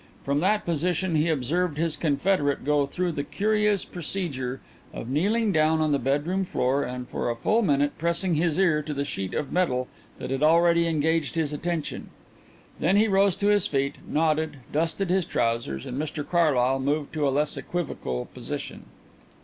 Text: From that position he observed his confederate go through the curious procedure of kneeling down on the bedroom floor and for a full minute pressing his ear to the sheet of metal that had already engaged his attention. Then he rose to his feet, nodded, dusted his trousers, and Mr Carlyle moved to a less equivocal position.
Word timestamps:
From 0.25 0.39
that 0.39 0.65
position 0.65 1.13
he 1.13 1.29
observed 1.29 1.77
his 1.77 1.95
confederate 1.95 2.65
go 2.65 2.87
through 2.87 3.11
the 3.11 3.23
curious 3.23 3.85
procedure 3.85 4.59
of 4.95 5.07
kneeling 5.07 5.51
down 5.51 5.79
on 5.79 5.91
the 5.91 5.99
bedroom 5.99 6.43
floor 6.43 6.81
and 6.83 7.07
for 7.07 7.29
a 7.29 7.35
full 7.35 7.61
minute 7.61 7.95
pressing 7.99 8.33
his 8.33 8.57
ear 8.57 8.81
to 8.81 8.95
the 8.95 9.05
sheet 9.05 9.35
of 9.35 9.51
metal 9.51 9.87
that 10.17 10.31
had 10.31 10.41
already 10.41 10.87
engaged 10.87 11.35
his 11.35 11.53
attention. 11.53 12.09
Then 12.79 12.95
he 12.95 13.07
rose 13.07 13.35
to 13.35 13.49
his 13.49 13.67
feet, 13.67 13.97
nodded, 14.07 14.57
dusted 14.73 15.11
his 15.11 15.27
trousers, 15.27 15.85
and 15.85 16.01
Mr 16.01 16.27
Carlyle 16.27 16.79
moved 16.79 17.13
to 17.13 17.27
a 17.27 17.29
less 17.29 17.55
equivocal 17.55 18.25
position. 18.33 18.85